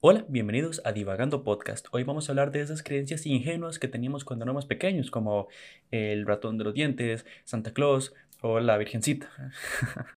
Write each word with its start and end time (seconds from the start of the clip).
Hola, 0.00 0.24
bienvenidos 0.28 0.80
a 0.84 0.92
Divagando 0.92 1.42
Podcast. 1.42 1.88
Hoy 1.90 2.04
vamos 2.04 2.28
a 2.28 2.32
hablar 2.32 2.52
de 2.52 2.60
esas 2.60 2.84
creencias 2.84 3.26
ingenuas 3.26 3.80
que 3.80 3.88
teníamos 3.88 4.24
cuando 4.24 4.44
éramos 4.44 4.64
pequeños, 4.64 5.10
como 5.10 5.48
el 5.90 6.24
ratón 6.24 6.56
de 6.56 6.62
los 6.62 6.72
dientes, 6.72 7.26
Santa 7.42 7.72
Claus 7.72 8.14
o 8.40 8.60
la 8.60 8.78
Virgencita. 8.78 9.28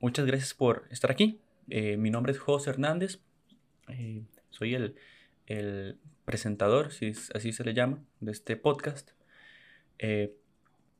Muchas 0.00 0.26
gracias 0.26 0.52
por 0.52 0.84
estar 0.90 1.10
aquí. 1.10 1.40
Eh, 1.70 1.96
mi 1.96 2.10
nombre 2.10 2.32
es 2.32 2.38
José 2.38 2.68
Hernández. 2.68 3.20
Eh, 3.88 4.24
soy 4.50 4.74
el, 4.74 4.96
el 5.46 5.98
presentador, 6.30 6.92
si 6.92 7.12
así 7.34 7.52
se 7.52 7.64
le 7.64 7.74
llama, 7.74 7.98
de 8.20 8.30
este 8.30 8.56
podcast. 8.56 9.10
Eh, 9.98 10.36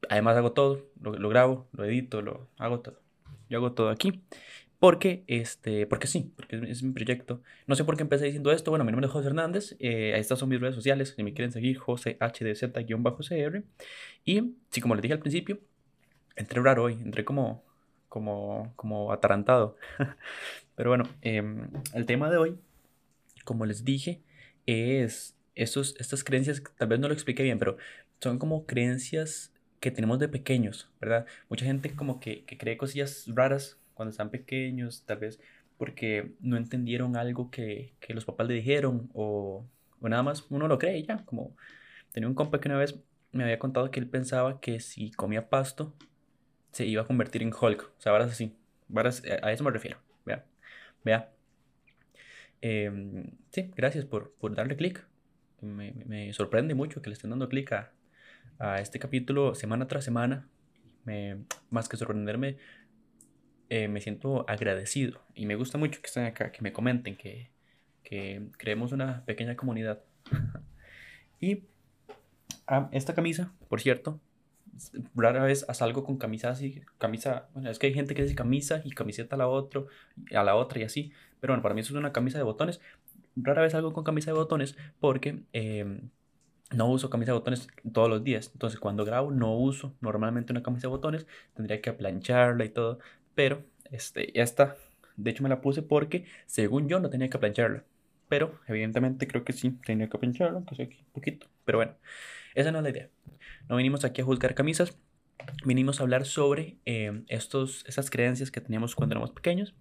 además 0.09 0.37
hago 0.37 0.51
todo, 0.51 0.91
lo, 1.01 1.29
grabo, 1.29 1.69
lo 1.73 1.84
edito, 1.84 2.21
lo 2.21 2.48
hago 2.59 2.80
todo. 2.80 3.01
Yo 3.48 3.59
hago 3.59 3.73
todo 3.73 3.91
aquí. 3.91 4.24
Porque, 4.80 5.23
este, 5.29 5.87
porque 5.87 6.09
sí, 6.09 6.33
porque 6.35 6.61
es, 6.69 6.83
mi 6.83 6.93
proyecto. 6.93 7.43
No 7.69 7.77
sé 7.77 7.85
por 7.85 7.97
qué 7.97 8.02
empecé 8.02 8.24
diciendo 8.24 8.51
esto. 8.51 8.73
Bueno, 8.73 8.85
mi 8.85 8.91
nombre 8.91 9.07
es 9.07 9.12
José 9.12 9.29
Hernández. 9.29 9.77
Eh, 9.79 10.15
estas 10.16 10.41
son 10.41 10.48
mis 10.48 10.61
redes 10.61 10.74
sociales. 10.74 11.15
Si 11.15 11.23
me 11.23 11.33
quieren 11.33 11.52
seguir, 11.52 11.79
José 11.79 12.19
HDZ-CR. 12.19 13.62
Y, 14.24 14.55
sí, 14.71 14.80
como 14.80 14.97
les 14.97 15.02
dije 15.02 15.15
al 15.15 15.21
principio, 15.21 15.60
entré 16.35 16.60
raro 16.60 16.85
hoy. 16.85 16.95
Entré 16.95 17.24
como, 17.24 17.62
como, 18.09 18.73
como 18.74 19.12
atarantado. 19.12 19.77
Pero 20.74 20.91
bueno, 20.91 21.05
em, 21.23 21.69
el 21.95 22.05
tema 22.07 22.30
de 22.30 22.38
hoy, 22.38 22.59
como 23.45 23.65
les 23.66 23.85
dije, 23.85 24.23
es 24.70 25.37
estos, 25.55 25.97
estas 25.98 26.24
creencias, 26.24 26.62
tal 26.77 26.88
vez 26.88 27.01
no 27.01 27.09
lo 27.09 27.15
expliqué 27.15 27.42
bien, 27.42 27.59
pero 27.59 27.77
son 28.20 28.38
como 28.38 28.66
creencias 28.66 29.52
que 29.80 29.91
tenemos 29.91 30.19
de 30.19 30.29
pequeños, 30.29 30.90
¿verdad? 31.01 31.27
Mucha 31.49 31.65
gente 31.65 31.95
como 31.95 32.21
que, 32.21 32.45
que 32.45 32.59
cree 32.59 32.77
cosillas 32.77 33.24
raras 33.29 33.79
cuando 33.95 34.10
están 34.10 34.30
pequeños, 34.30 35.04
tal 35.07 35.18
vez 35.18 35.40
porque 35.79 36.32
no 36.40 36.59
entendieron 36.59 37.16
algo 37.16 37.51
que, 37.51 37.95
que 38.01 38.12
los 38.12 38.27
papás 38.27 38.46
le 38.46 38.54
dijeron 38.54 39.10
o, 39.15 39.65
o, 40.01 40.09
nada 40.09 40.23
más 40.23 40.45
uno 40.51 40.68
lo 40.68 40.79
cree 40.79 41.02
ya, 41.02 41.24
como 41.24 41.57
tenía 42.12 42.29
un 42.29 42.34
compa 42.34 42.60
que 42.60 42.68
una 42.68 42.77
vez 42.77 43.01
me 43.32 43.45
había 43.45 43.59
contado 43.59 43.90
que 43.90 44.01
él 44.01 44.07
pensaba 44.07 44.60
que 44.60 44.80
si 44.80 45.10
comía 45.12 45.49
pasto 45.49 45.95
se 46.73 46.87
iba 46.87 47.02
a 47.02 47.07
convertir 47.07 47.43
en 47.43 47.52
Hulk, 47.59 47.93
o 47.99 48.01
sea, 48.01 48.12
varas 48.12 48.30
así, 48.30 48.55
varas, 48.88 49.23
a 49.43 49.52
eso 49.52 49.65
me 49.65 49.71
refiero, 49.71 49.99
vea, 50.27 50.45
vea, 51.05 51.32
Em, 52.63 53.30
sí, 53.51 53.71
gracias 53.77 54.05
por, 54.05 54.35
por 54.35 54.55
darle 54.55 54.77
clic. 54.77 55.07
Me, 55.61 55.93
me, 56.07 56.33
sorprende 56.33 56.75
mucho 56.75 57.02
que 57.02 57.11
le 57.11 57.15
estén 57.15 57.30
dando 57.30 57.49
clic 57.49 57.73
a, 57.73 57.93
a, 58.59 58.80
este 58.80 58.99
capítulo 58.99 59.55
semana 59.55 59.87
tras 59.89 60.05
semana. 60.05 60.49
Me, 61.05 61.45
más 61.71 61.89
que 61.89 61.97
sorprenderme, 61.97 62.59
eh, 63.71 63.89
me 63.89 64.00
siento 64.00 64.44
agradecido 64.49 65.21
y 65.34 65.47
me 65.47 65.55
gusta 65.55 65.78
mucho 65.78 66.00
que 66.00 66.09
estén 66.09 66.25
acá, 66.25 66.53
que 66.53 66.61
me 66.62 66.72
comenten, 66.72 67.17
que, 67.17 67.50
que 68.03 68.49
creemos 68.59 68.93
una 68.93 69.25
pequeña 69.25 69.56
comunidad. 69.56 70.03
y 71.41 71.65
ah, 72.67 72.89
esta 72.93 73.15
camisa, 73.15 73.53
por 73.69 73.81
cierto, 73.81 74.21
rara 75.15 75.45
vez 75.45 75.67
salgo 75.72 76.05
con 76.05 76.17
camisa 76.19 76.50
así, 76.50 76.83
camisa, 76.99 77.49
bueno, 77.55 77.71
es 77.71 77.78
que 77.78 77.87
hay 77.87 77.95
gente 77.95 78.15
que 78.15 78.22
dice 78.22 78.34
camisa 78.34 78.83
y 78.84 78.91
camiseta 78.91 79.37
a 79.37 79.39
la 79.39 79.49
otra, 79.49 79.83
a 80.34 80.43
la 80.43 80.56
otra 80.56 80.81
y 80.81 80.83
así, 80.84 81.12
pero 81.41 81.53
bueno, 81.53 81.62
para 81.62 81.75
mí 81.75 81.81
eso 81.81 81.93
es 81.93 81.99
una 81.99 82.12
camisa 82.12 82.38
de 82.38 82.44
botones. 82.44 82.81
Rara 83.37 83.62
vez 83.62 83.72
salgo 83.72 83.93
con 83.93 84.05
camisa 84.05 84.31
de 84.31 84.37
botones 84.37 84.77
porque 85.00 85.43
em, 85.53 86.10
no 86.72 86.88
uso 86.88 87.10
camisa 87.10 87.33
de 87.33 87.38
botones 87.38 87.69
todos 87.93 88.09
los 88.09 88.22
días. 88.25 88.50
Entonces 88.53 88.78
cuando 88.78 89.05
grabo 89.05 89.31
no 89.31 89.56
uso 89.56 89.94
normalmente 90.00 90.53
una 90.53 90.62
camisa 90.62 90.83
de 90.83 90.88
botones, 90.88 91.27
tendría 91.55 91.81
que 91.81 91.93
plancharla 91.93 92.65
y 92.65 92.69
todo, 92.71 92.99
pero 93.34 93.65
este, 93.91 94.33
ya 94.34 94.43
está. 94.43 94.77
De 95.17 95.31
hecho 95.31 95.43
me 95.43 95.49
la 95.49 95.61
puse 95.61 95.83
porque 95.83 96.25
según 96.47 96.89
yo 96.89 97.01
no 97.01 97.11
tenía 97.11 97.28
que 97.28 97.39
plancharla. 97.39 97.84
Pero 98.28 98.61
evidentemente 98.69 99.27
creo 99.27 99.45
que 99.45 99.53
sí, 99.53 99.72
tenía 99.84 100.09
que 100.09 100.19
plancharla, 100.19 100.57
aunque 100.59 100.77
sea 100.77 100.87
aquí 100.87 100.99
un 101.01 101.12
poquito. 101.12 101.49
Pero 101.65 101.78
bueno, 101.78 101.95
esa 102.55 102.71
no 102.71 102.78
es 102.78 102.84
la 102.84 102.91
idea. 102.91 103.09
No 103.69 103.77
vinimos 103.77 104.05
aquí 104.05 104.21
a 104.21 104.25
juzgar 104.25 104.55
camisas, 104.55 104.97
vinimos 105.65 106.01
a 106.01 106.05
hablar 106.05 106.27
sobre 106.27 106.77
eh, 106.84 107.22
estos, 107.28 107.84
esas 107.87 108.11
creencias 108.11 108.51
que 108.51 108.61
teníamos 108.61 108.95
cuando 108.95 109.15
éramos 109.15 109.33
pequeños. 109.33 109.75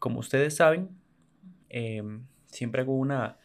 Como 0.00 0.18
ustedes 0.18 0.56
saben, 0.56 0.88
em, 1.68 2.26
siempre 2.46 2.82
hago 2.82 2.96
una, 2.96 3.38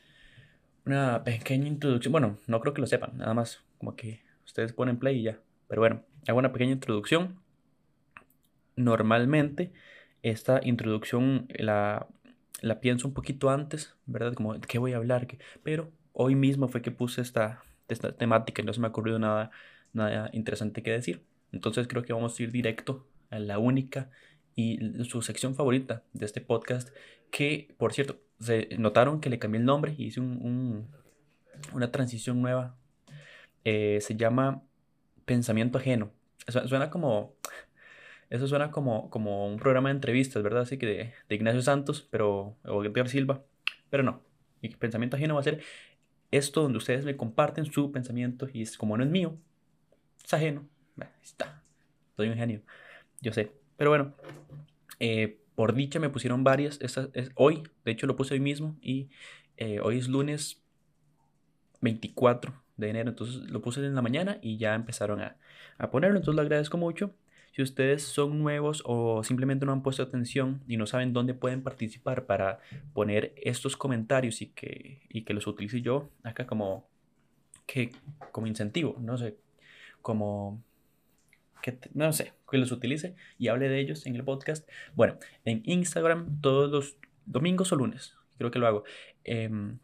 una 0.86 1.24
pequeña 1.24 1.68
introducción. 1.68 2.12
Bueno, 2.12 2.40
no 2.48 2.60
creo 2.62 2.74
que 2.74 2.82
lo 2.82 2.88
sepan, 2.88 3.18
nada 3.18 3.36
más 3.36 3.64
como 3.78 3.96
que 3.96 4.24
ustedes 4.46 4.74
ponen 4.74 4.98
play 4.98 5.20
y 5.20 5.24
ya. 5.24 5.40
Pero 5.68 5.82
bueno, 5.82 6.04
hago 6.28 6.40
una 6.40 6.52
pequeña 6.52 6.72
introducción. 6.72 7.40
Normalmente 8.76 9.72
esta 10.24 10.60
introducción 10.64 11.48
la, 11.50 12.08
la 12.62 12.80
pienso 12.80 13.08
un 13.08 13.14
poquito 13.14 13.50
antes, 13.50 13.96
¿verdad? 14.06 14.34
Como, 14.34 14.54
¿de 14.54 14.68
qué 14.68 14.80
voy 14.80 14.94
a 14.94 14.98
hablar? 14.98 15.28
Pero 15.64 15.92
hoy 16.14 16.36
mismo 16.36 16.68
fue 16.68 16.82
que 16.82 16.92
puse 16.92 17.22
esta, 17.22 17.64
esta 17.90 18.16
temática 18.16 18.62
y 18.62 18.66
no 18.66 18.74
se 18.74 18.80
me 18.80 18.88
ha 18.88 18.90
ocurrido 18.90 19.20
nada, 19.20 19.52
nada 19.94 20.30
interesante 20.34 20.84
que 20.84 20.92
decir. 20.92 21.26
Entonces 21.52 21.88
creo 21.88 22.04
que 22.04 22.14
vamos 22.14 22.40
a 22.40 22.44
ir 22.44 22.52
directo 22.52 23.08
a 23.30 23.40
la 23.40 23.60
única 23.60 24.10
y 24.56 24.80
su 25.04 25.22
sección 25.22 25.56
favorita 25.56 26.04
de 26.14 26.26
este 26.26 26.42
podcast, 26.42 26.90
que 27.32 27.74
por 27.78 27.94
cierto, 27.94 28.20
se 28.40 28.70
notaron 28.78 29.20
que 29.20 29.30
le 29.30 29.40
cambié 29.40 29.60
el 29.60 29.66
nombre 29.66 29.94
y 29.98 30.06
hice 30.06 30.20
un, 30.22 30.88
una 31.74 31.92
transición 31.92 32.42
nueva. 32.42 32.76
Eh, 33.64 34.00
se 34.02 34.16
llama 34.16 34.64
Pensamiento 35.26 35.78
Ajeno. 35.78 36.12
Suena 36.48 36.90
como... 36.90 37.36
Eso 38.30 38.48
suena 38.48 38.72
como, 38.72 39.10
como 39.12 39.48
un 39.48 39.58
programa 39.58 39.90
de 39.90 39.96
entrevistas, 39.96 40.42
¿verdad? 40.42 40.64
Así 40.64 40.78
que 40.78 40.86
de, 40.88 41.14
de 41.30 41.36
Ignacio 41.36 41.62
Santos, 41.62 42.08
pero, 42.10 42.58
o 42.66 42.84
Edgar 42.84 43.08
Silva, 43.08 43.44
pero 43.92 44.02
no. 44.02 44.24
Y 44.62 44.70
pensamiento 44.70 45.16
ajeno 45.16 45.36
va 45.36 45.42
a 45.42 45.44
ser 45.44 45.62
esto 46.32 46.64
donde 46.64 46.80
ustedes 46.80 47.06
me 47.06 47.16
comparten 47.16 47.66
su 47.72 47.92
pensamiento 47.92 48.48
y 48.52 48.64
es 48.64 48.78
como 48.78 48.98
no 48.98 49.04
es 49.04 49.10
mío, 49.10 49.38
es 50.24 50.34
ajeno. 50.34 50.68
Ahí 51.00 51.08
está. 51.22 51.62
Soy 52.16 52.30
un 52.30 52.36
genio. 52.36 52.62
Yo 53.22 53.32
sé. 53.32 53.52
Pero 53.78 53.90
bueno, 53.90 54.14
eh, 55.00 55.40
por 55.56 55.74
dicha 55.74 56.00
me 56.00 56.10
pusieron 56.10 56.44
varias. 56.44 56.80
es, 56.82 56.98
hoy, 57.36 57.64
de 57.84 57.92
hecho 57.92 58.08
lo 58.08 58.16
puse 58.16 58.34
hoy 58.34 58.40
mismo 58.40 58.76
y 58.82 59.10
eh, 59.58 59.80
hoy 59.82 59.98
es 59.98 60.08
lunes 60.08 60.62
24 61.82 62.54
de 62.78 62.90
enero. 62.90 63.10
Entonces 63.10 63.50
lo 63.50 63.62
puse 63.62 63.86
en 63.86 63.96
la 63.96 64.02
mañana 64.02 64.38
y 64.42 64.58
ya 64.58 64.76
empezaron 64.76 65.22
a, 65.22 65.38
a 65.78 65.92
ponerlo. 65.92 66.18
Entonces 66.18 66.36
lo 66.36 66.42
agradezco 66.42 66.78
mucho. 66.78 67.14
Si 67.56 67.62
ustedes 67.62 68.04
son 68.04 68.40
nuevos 68.40 68.84
o 68.86 69.24
simplemente 69.24 69.66
no 69.66 69.72
han 69.72 69.82
puesto 69.82 70.04
atención 70.04 70.62
y 70.68 70.76
no 70.76 70.86
saben 70.88 71.14
dónde 71.14 71.34
pueden 71.34 71.64
participar 71.64 72.26
para 72.26 72.60
poner 72.94 73.34
estos 73.38 73.78
comentarios 73.78 74.42
y 74.42 74.48
que, 74.48 75.04
y 75.08 75.22
que 75.22 75.34
los 75.34 75.48
utilice 75.48 75.82
yo 75.82 76.10
acá 76.24 76.46
como, 76.46 76.90
que, 77.66 77.92
como 78.34 78.48
incentivo, 78.48 78.98
no 79.00 79.18
sé, 79.18 79.38
como 80.02 80.62
no 81.94 82.14
sé, 82.14 82.34
que 82.50 82.58
los 82.58 82.72
utilice 82.72 83.16
y 83.38 83.48
hable 83.48 83.70
de 83.70 83.80
ellos 83.80 84.06
en 84.06 84.16
el 84.16 84.24
podcast. 84.24 84.68
Bueno, 84.94 85.18
en 85.46 85.62
Instagram 85.66 86.42
todos 86.42 86.72
los 86.72 86.98
domingos 87.26 87.72
o 87.72 87.76
lunes, 87.76 88.16
creo 88.38 88.52
que 88.52 88.60
lo 88.60 88.68
hago, 88.68 88.84
em, 89.24 89.80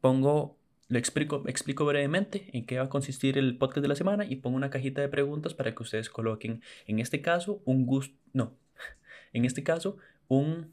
pongo 0.00 0.58
lo 0.88 0.98
explico, 0.98 1.44
explico 1.46 1.84
brevemente 1.84 2.48
en 2.52 2.64
qué 2.64 2.78
va 2.78 2.84
a 2.84 2.88
consistir 2.88 3.36
el 3.36 3.58
podcast 3.58 3.82
de 3.82 3.88
la 3.88 3.94
semana 3.94 4.24
y 4.24 4.36
pongo 4.36 4.56
una 4.56 4.70
cajita 4.70 5.02
de 5.02 5.08
preguntas 5.08 5.52
para 5.54 5.74
que 5.74 5.82
ustedes 5.82 6.08
coloquen, 6.08 6.62
en 6.86 6.98
este 6.98 7.20
caso, 7.20 7.62
un 7.66 7.84
gusto, 7.84 8.16
no, 8.32 8.56
en 9.34 9.44
este 9.44 9.62
caso, 9.62 9.98
un, 10.28 10.72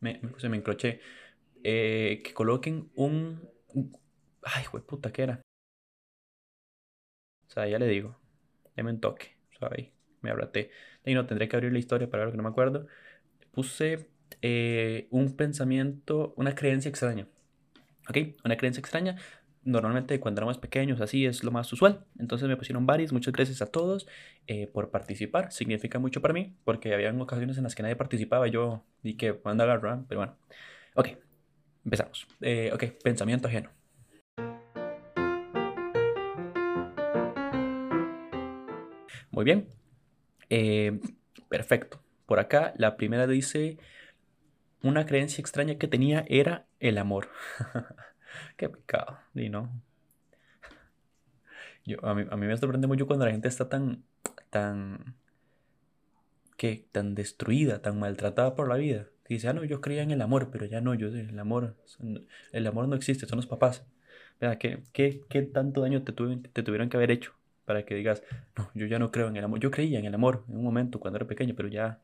me, 0.00 0.20
se 0.38 0.48
me 0.48 0.56
encroché, 0.56 1.00
eh, 1.62 2.20
que 2.24 2.34
coloquen 2.34 2.90
un, 2.96 3.48
ay, 4.42 4.64
güey, 4.72 4.82
puta, 4.82 5.12
¿qué 5.12 5.22
era? 5.22 5.40
O 7.50 7.52
sea, 7.52 7.66
ya 7.66 7.80
le 7.80 7.88
digo, 7.88 8.16
déme 8.76 8.92
un 8.92 9.00
toque, 9.00 9.36
o 9.54 9.58
sea, 9.58 9.70
ahí, 9.76 9.92
me 10.20 10.30
abraté. 10.30 10.70
Y 11.04 11.14
no, 11.14 11.26
tendré 11.26 11.48
que 11.48 11.56
abrir 11.56 11.72
la 11.72 11.80
historia 11.80 12.08
para 12.08 12.24
ver 12.24 12.30
que 12.30 12.36
no 12.36 12.44
me 12.44 12.48
acuerdo. 12.48 12.86
Puse 13.50 14.08
eh, 14.40 15.08
un 15.10 15.34
pensamiento, 15.36 16.32
una 16.36 16.54
creencia 16.54 16.88
extraña. 16.88 17.26
¿Ok? 18.08 18.18
Una 18.44 18.56
creencia 18.56 18.80
extraña. 18.80 19.16
Normalmente 19.64 20.18
cuando 20.20 20.40
éramos 20.40 20.58
pequeños 20.58 21.00
así 21.00 21.26
es 21.26 21.42
lo 21.42 21.50
más 21.50 21.72
usual. 21.72 22.04
Entonces 22.20 22.48
me 22.48 22.56
pusieron 22.56 22.86
varios. 22.86 23.12
Muchas 23.12 23.32
gracias 23.32 23.62
a 23.62 23.66
todos 23.66 24.06
eh, 24.46 24.68
por 24.68 24.90
participar. 24.90 25.50
Significa 25.50 25.98
mucho 25.98 26.22
para 26.22 26.32
mí 26.32 26.54
porque 26.64 26.94
había 26.94 27.12
ocasiones 27.12 27.58
en 27.58 27.64
las 27.64 27.74
que 27.74 27.82
nadie 27.82 27.96
participaba. 27.96 28.46
Yo 28.46 28.84
di 29.02 29.16
que 29.16 29.40
manda 29.44 29.64
agarrar, 29.64 30.04
pero 30.08 30.20
bueno. 30.20 30.36
Ok, 30.94 31.08
empezamos. 31.84 32.28
Eh, 32.40 32.70
ok, 32.72 32.84
pensamiento 33.02 33.48
ajeno. 33.48 33.79
Muy 39.40 39.46
bien. 39.46 39.68
Eh, 40.50 41.00
perfecto. 41.48 42.02
Por 42.26 42.40
acá 42.40 42.74
la 42.76 42.98
primera 42.98 43.26
dice 43.26 43.78
una 44.82 45.06
creencia 45.06 45.40
extraña 45.40 45.76
que 45.76 45.88
tenía 45.88 46.26
era 46.28 46.66
el 46.78 46.98
amor. 46.98 47.28
Qué 48.58 48.68
pecado, 48.68 49.18
y 49.34 49.48
no. 49.48 49.70
Yo, 51.86 52.04
a, 52.04 52.14
mí, 52.14 52.26
a 52.30 52.36
mí 52.36 52.46
me 52.46 52.56
sorprende 52.58 52.86
mucho 52.86 53.06
cuando 53.06 53.24
la 53.24 53.32
gente 53.32 53.48
está 53.48 53.70
tan, 53.70 54.04
tan. 54.50 55.16
Tan 56.92 57.14
destruida, 57.14 57.80
tan 57.80 57.98
maltratada 57.98 58.54
por 58.54 58.68
la 58.68 58.76
vida. 58.76 59.06
Dice, 59.26 59.48
ah, 59.48 59.54
no, 59.54 59.64
yo 59.64 59.80
creía 59.80 60.02
en 60.02 60.10
el 60.10 60.20
amor, 60.20 60.50
pero 60.52 60.66
ya 60.66 60.82
no, 60.82 60.92
yo 60.92 61.08
el 61.08 61.38
amor, 61.38 61.78
el 62.52 62.66
amor 62.66 62.88
no 62.88 62.94
existe, 62.94 63.24
son 63.24 63.36
los 63.38 63.46
papás. 63.46 63.86
¿Qué, 64.58 64.82
qué, 64.92 65.22
qué 65.30 65.42
tanto 65.44 65.80
daño 65.80 66.02
te, 66.02 66.12
te 66.12 66.62
tuvieron 66.62 66.90
que 66.90 66.98
haber 66.98 67.10
hecho 67.10 67.39
para 67.70 67.84
que 67.84 67.94
digas, 67.94 68.24
no, 68.58 68.68
yo 68.74 68.86
ya 68.86 68.98
no 68.98 69.12
creo 69.12 69.28
en 69.28 69.36
el 69.36 69.44
amor? 69.44 69.60
Yo 69.60 69.70
creía 69.70 70.00
en 70.00 70.04
el 70.04 70.12
amor 70.12 70.44
en 70.48 70.56
un 70.56 70.64
momento 70.64 70.98
cuando 70.98 71.18
era 71.18 71.26
pequeño, 71.28 71.54
pero 71.54 71.68
ya... 71.68 72.00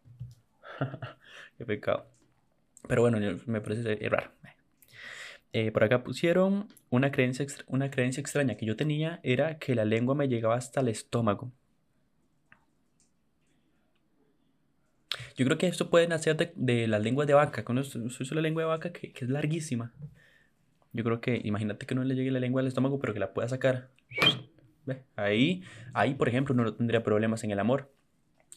qué 1.59 1.67
pecado. 1.67 2.07
Pero 2.87 3.03
bueno, 3.03 3.19
me 3.47 3.61
parece 3.61 3.97
raro. 4.09 4.31
Eh, 5.53 5.73
por 5.73 5.83
acá 5.83 6.05
pusieron 6.05 6.69
una 6.89 7.11
creencia, 7.11 7.45
una 7.67 7.91
creencia 7.91 8.21
extraña 8.21 8.57
que 8.57 8.65
yo 8.65 8.77
tenía 8.77 9.19
era 9.25 9.59
que 9.59 9.75
la 9.75 9.85
lengua 9.85 10.15
me 10.15 10.29
llegaba 10.29 10.55
hasta 10.55 10.83
el 10.83 10.89
estómago. 10.89 11.51
Yo 15.37 15.45
creo 15.47 15.59
que 15.59 15.67
esto 15.67 15.91
puede 15.91 16.07
nacer 16.07 16.37
de, 16.37 16.53
de 16.55 16.87
las 16.87 17.03
lenguas 17.03 17.27
de 17.27 17.35
vaca. 17.35 17.65
Conozco 17.65 17.99
la 18.31 18.41
lengua 18.41 18.63
de 18.63 18.69
vaca 18.69 18.93
que, 18.93 19.13
que, 19.13 19.25
es 19.25 19.31
larguísima. 19.33 19.93
Yo 20.93 21.03
creo 21.03 21.21
que, 21.21 21.41
imagínate 21.43 21.87
que 21.87 21.97
no 21.97 22.05
le 22.05 22.15
llegue 22.15 22.31
la 22.31 22.39
lengua 22.39 22.61
al 22.61 22.69
estómago, 22.69 23.01
pero 23.01 23.13
que 23.13 23.19
la 23.21 23.35
pueda 23.35 23.49
sacar. 23.49 23.91
Ahí, 25.17 25.63
ahí, 25.95 26.15
por 26.15 26.29
ejemplo, 26.29 26.55
no 26.55 26.75
tendría 26.75 27.03
problemas 27.03 27.45
en 27.45 27.51
el 27.51 27.59
amor. 27.59 27.91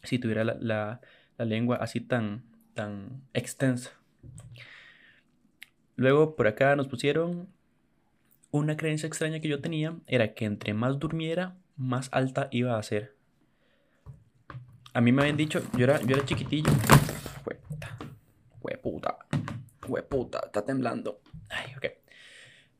Si 0.03 0.19
tuviera 0.19 0.43
la, 0.43 1.01
la, 1.37 1.45
lengua 1.45 1.77
así 1.77 2.01
tan, 2.01 2.43
tan 2.73 3.21
extensa. 3.33 3.91
Luego 5.95 6.35
por 6.35 6.47
acá 6.47 6.75
nos 6.75 6.87
pusieron 6.87 7.49
una 8.51 8.77
creencia 8.77 9.07
extraña 9.07 9.39
que 9.39 9.47
yo 9.47 9.61
tenía 9.61 9.95
era 10.07 10.33
que 10.33 10.45
entre 10.45 10.73
más 10.73 10.99
durmiera, 10.99 11.57
más 11.75 12.09
alta 12.11 12.47
iba 12.51 12.77
a 12.77 12.83
ser. 12.83 13.15
A 14.93 15.01
mí 15.01 15.11
me 15.11 15.21
habían 15.21 15.37
dicho, 15.37 15.61
yo 15.77 15.83
era, 15.83 16.01
yo 16.01 16.15
era 16.15 16.25
chiquitillo. 16.25 16.71
Hueputa, 17.45 17.97
hueputa, 18.61 19.17
hueputa, 19.87 20.41
está 20.45 20.65
temblando. 20.65 21.21
Ay, 21.49 21.73
ok. 21.77 21.85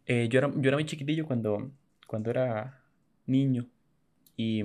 Eh, 0.06 0.28
yo, 0.30 0.40
era, 0.40 0.50
yo 0.56 0.68
era 0.68 0.78
muy 0.78 0.86
chiquitillo 0.86 1.26
cuando, 1.28 1.72
cuando 2.08 2.32
era 2.32 2.79
niño. 3.30 3.68
Y, 4.36 4.64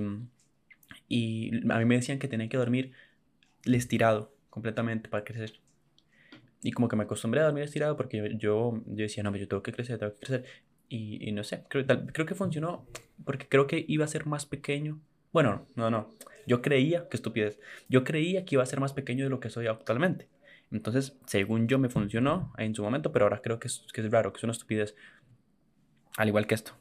y 1.07 1.71
a 1.71 1.77
mí 1.77 1.85
me 1.85 1.95
decían 1.95 2.19
que 2.19 2.27
tenía 2.27 2.49
que 2.49 2.57
dormir 2.57 2.91
estirado 3.65 4.33
completamente 4.49 5.09
para 5.09 5.23
crecer. 5.23 5.59
Y 6.63 6.71
como 6.71 6.87
que 6.87 6.95
me 6.95 7.03
acostumbré 7.03 7.41
a 7.41 7.45
dormir 7.45 7.63
estirado 7.63 7.95
porque 7.95 8.17
yo, 8.17 8.25
yo, 8.37 8.83
decía, 8.85 9.23
no, 9.23 9.35
yo 9.35 9.47
tengo 9.47 9.61
que 9.61 9.71
crecer, 9.71 9.99
tengo 9.99 10.13
que 10.13 10.19
crecer. 10.19 10.45
Y, 10.89 11.27
y 11.27 11.31
no 11.31 11.43
sé, 11.43 11.63
creo, 11.67 11.85
creo 11.85 12.25
que 12.25 12.35
funcionó 12.35 12.85
porque 13.23 13.47
creo 13.47 13.67
que 13.67 13.85
iba 13.87 14.05
a 14.05 14.07
ser 14.07 14.25
más 14.25 14.45
pequeño. 14.45 14.99
Bueno, 15.31 15.67
no, 15.75 15.89
no. 15.89 16.13
Yo 16.47 16.61
creía, 16.61 17.07
qué 17.09 17.17
estupidez. 17.17 17.59
Yo 17.89 18.03
creía 18.03 18.45
que 18.45 18.55
iba 18.55 18.63
a 18.63 18.67
ser 18.67 18.79
más 18.79 18.93
pequeño 18.93 19.23
de 19.23 19.29
lo 19.29 19.39
que 19.39 19.49
soy 19.49 19.67
actualmente. 19.67 20.29
Entonces, 20.71 21.17
según 21.25 21.67
yo, 21.67 21.79
me 21.79 21.89
funcionó 21.89 22.53
en 22.57 22.73
su 22.75 22.83
momento, 22.83 23.11
pero 23.11 23.25
ahora 23.25 23.41
creo 23.41 23.59
que 23.59 23.67
es, 23.67 23.85
que 23.93 24.01
es 24.01 24.11
raro, 24.11 24.31
que 24.31 24.37
es 24.37 24.43
una 24.43 24.51
estupidez. 24.51 24.95
Al 26.17 26.27
igual 26.27 26.47
que 26.47 26.55
esto, 26.55 26.73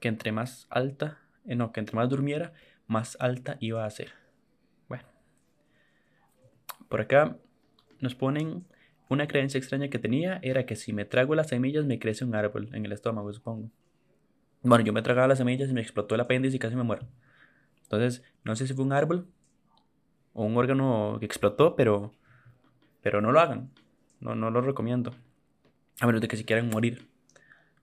que 0.00 0.08
entre 0.08 0.32
más 0.32 0.66
alta, 0.70 1.20
eh, 1.48 1.56
no, 1.56 1.72
que 1.72 1.80
entre 1.80 1.96
más 1.96 2.08
durmiera, 2.08 2.52
más 2.86 3.16
alta 3.20 3.56
iba 3.60 3.84
a 3.84 3.90
ser. 3.90 4.12
Bueno, 4.88 5.04
por 6.88 7.00
acá 7.00 7.36
nos 8.00 8.14
ponen 8.14 8.64
una 9.08 9.26
creencia 9.26 9.58
extraña 9.58 9.88
que 9.88 9.98
tenía 9.98 10.38
era 10.42 10.66
que 10.66 10.76
si 10.76 10.92
me 10.92 11.04
trago 11.04 11.34
las 11.34 11.48
semillas 11.48 11.86
me 11.86 11.98
crece 11.98 12.24
un 12.24 12.34
árbol 12.34 12.68
en 12.72 12.84
el 12.84 12.92
estómago, 12.92 13.32
supongo. 13.32 13.70
Bueno, 14.62 14.84
yo 14.84 14.92
me 14.92 15.02
tragaba 15.02 15.28
las 15.28 15.38
semillas 15.38 15.70
y 15.70 15.72
me 15.72 15.80
explotó 15.80 16.14
el 16.14 16.20
apéndice 16.20 16.56
y 16.56 16.58
casi 16.58 16.76
me 16.76 16.82
muero. 16.82 17.06
Entonces, 17.82 18.22
no 18.44 18.54
sé 18.54 18.66
si 18.66 18.74
fue 18.74 18.84
un 18.84 18.92
árbol 18.92 19.26
o 20.34 20.44
un 20.44 20.56
órgano 20.56 21.16
que 21.18 21.26
explotó, 21.26 21.74
pero, 21.74 22.12
pero 23.00 23.22
no 23.22 23.32
lo 23.32 23.40
hagan. 23.40 23.70
No, 24.20 24.34
no 24.34 24.50
lo 24.50 24.60
recomiendo. 24.60 25.14
A 26.00 26.06
menos 26.06 26.20
de 26.20 26.28
que 26.28 26.36
si 26.36 26.44
quieran 26.44 26.68
morir 26.68 27.08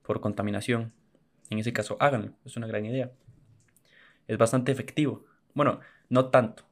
por 0.02 0.20
contaminación. 0.20 0.92
En 1.50 1.58
ese 1.58 1.72
caso, 1.72 1.96
háganlo. 1.98 2.32
Es 2.44 2.56
una 2.56 2.66
gran 2.66 2.84
idea. 2.86 3.10
Es 4.28 4.38
bastante 4.38 4.72
efectivo. 4.72 5.24
Bueno, 5.54 5.80
no 6.08 6.30
tanto. 6.30 6.64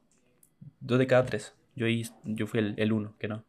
Dos 0.79 0.99
de 0.99 1.07
cada 1.07 1.25
tres. 1.25 1.55
Yo, 1.75 1.87
yo 2.23 2.47
fui 2.47 2.59
el, 2.59 2.73
el 2.77 2.91
uno, 2.91 3.15
que 3.19 3.27
no. 3.27 3.43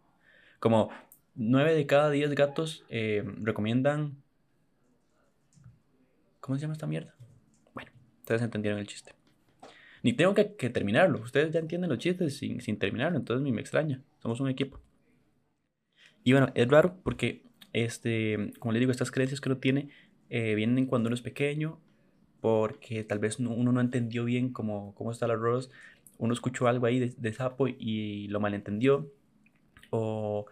Como 0.58 0.90
9 1.36 1.74
de 1.74 1.86
cada 1.86 2.10
10 2.10 2.34
gatos 2.34 2.84
eh, 2.88 3.22
recomiendan... 3.42 4.16
¿Cómo 6.40 6.56
se 6.56 6.62
llama 6.62 6.72
esta 6.72 6.86
mierda? 6.86 7.14
Bueno, 7.74 7.90
ustedes 8.20 8.42
entendieron 8.42 8.80
el 8.80 8.86
chiste. 8.86 9.12
Ni 10.02 10.12
tengo 10.12 10.34
que, 10.34 10.44
terminarlo. 10.44 11.20
Ustedes 11.20 11.52
ya 11.52 11.60
entienden 11.60 11.90
los 11.90 11.98
chistes 11.98 12.36
sin, 12.36 12.60
sin 12.60 12.78
terminarlo. 12.78 13.18
Entonces 13.18 13.42
ni 13.42 13.52
me 13.52 13.60
extraña. 13.60 14.02
Somos 14.18 14.40
un 14.40 14.48
equipo. 14.48 14.80
Y 16.22 16.32
bueno, 16.32 16.50
es 16.54 16.68
raro 16.68 16.96
porque, 17.02 17.42
este, 17.72 18.52
como 18.58 18.72
les 18.72 18.80
digo, 18.80 18.92
estas 18.92 19.10
creencias 19.10 19.40
que 19.40 19.48
uno 19.48 19.58
tiene 19.58 19.90
eh, 20.30 20.54
vienen 20.54 20.86
cuando 20.86 21.08
uno 21.08 21.14
es 21.14 21.22
pequeño. 21.22 21.80
Porque 22.40 23.04
tal 23.04 23.18
vez 23.18 23.38
uno 23.38 23.72
no 23.72 23.80
entendió 23.80 24.24
bien 24.24 24.52
cómo, 24.52 24.94
cómo 24.94 25.10
está 25.10 25.26
el 25.26 25.32
arroz. 25.32 25.70
Uno 26.18 26.32
escuchó 26.32 26.68
algo 26.68 26.86
ahí 26.86 26.98
de, 26.98 27.14
de 27.16 27.32
sapo 27.32 27.68
y 27.68 28.28
lo 28.28 28.40
malentendió 28.40 29.10
o, 29.90 30.46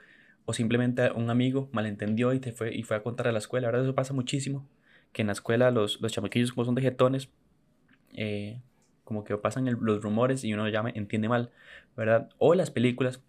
o 0.44 0.52
simplemente 0.52 1.10
un 1.12 1.30
amigo 1.30 1.68
malentendió 1.72 2.32
y, 2.32 2.40
te 2.40 2.52
fue, 2.52 2.74
y 2.74 2.82
fue 2.82 2.96
a 2.96 3.02
contar 3.02 3.28
a 3.28 3.32
la 3.32 3.38
escuela. 3.38 3.68
Ahora 3.68 3.82
eso 3.82 3.94
pasa 3.94 4.12
muchísimo, 4.12 4.66
que 5.12 5.22
en 5.22 5.28
la 5.28 5.32
escuela 5.32 5.70
los, 5.70 6.00
los 6.00 6.12
chamaquillos 6.12 6.52
como 6.52 6.64
son 6.64 6.74
de 6.74 6.82
jetones, 6.82 7.28
eh, 8.12 8.60
como 9.04 9.24
que 9.24 9.36
pasan 9.36 9.64
los 9.64 10.02
rumores 10.02 10.44
y 10.44 10.54
uno 10.54 10.68
ya 10.68 10.82
me 10.82 10.92
entiende 10.94 11.28
mal, 11.28 11.50
¿verdad? 11.96 12.30
O 12.38 12.54
las 12.54 12.70
películas, 12.70 13.22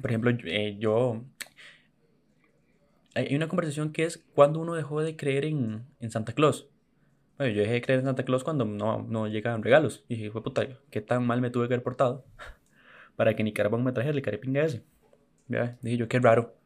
por 0.00 0.10
ejemplo, 0.10 0.30
eh, 0.44 0.76
yo... 0.78 1.22
Hay 3.14 3.34
una 3.34 3.48
conversación 3.48 3.92
que 3.92 4.04
es 4.04 4.18
cuando 4.34 4.60
uno 4.60 4.74
dejó 4.74 5.00
de 5.02 5.16
creer 5.16 5.44
en, 5.44 5.84
en 5.98 6.10
Santa 6.12 6.34
Claus. 6.34 6.68
Bueno, 7.38 7.54
yo 7.54 7.62
dejé 7.62 7.74
de 7.74 7.82
creer 7.82 8.00
en 8.00 8.06
Santa 8.06 8.24
Claus 8.24 8.42
cuando 8.42 8.64
no, 8.64 9.02
no 9.02 9.28
llegaban 9.28 9.62
regalos. 9.62 10.04
Y 10.08 10.16
dije, 10.16 10.30
fue 10.32 10.42
puta, 10.42 10.66
¿qué 10.90 11.00
tan 11.00 11.24
mal 11.24 11.40
me 11.40 11.50
tuve 11.50 11.68
que 11.68 11.74
haber 11.74 11.84
portado? 11.84 12.24
Para 13.16 13.36
que 13.36 13.44
ni 13.44 13.52
carbón 13.52 13.84
me 13.84 13.92
trajera 13.92 14.16
el 14.16 14.22
carepinga 14.22 14.64
ese. 14.64 14.84
Dije 15.80 15.96
yo, 15.96 16.08
qué 16.08 16.18
raro. 16.18 16.56